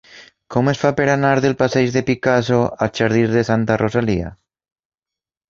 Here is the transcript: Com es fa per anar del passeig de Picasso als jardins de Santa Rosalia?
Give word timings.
Com 0.53 0.69
es 0.69 0.79
fa 0.83 0.89
per 0.99 1.03
anar 1.15 1.33
del 1.45 1.53
passeig 1.59 1.91
de 1.97 2.03
Picasso 2.07 2.59
als 2.87 3.03
jardins 3.03 3.37
de 3.37 3.45
Santa 3.53 3.79
Rosalia? 3.85 4.35